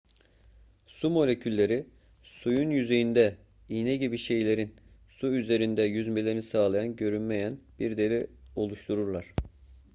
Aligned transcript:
su 0.87 1.09
molekülleri 1.09 1.85
suyun 2.23 2.69
yüzeyinde 2.69 3.35
iğne 3.69 3.97
gibi 3.97 4.17
şeylerin 4.17 4.75
su 5.09 5.27
üzerinde 5.27 5.81
yüzmelerini 5.81 6.41
sağlayan 6.41 6.95
görünmeyen 6.95 7.59
bir 7.79 7.97
deri 7.97 8.27
oluştururlar 8.55 9.25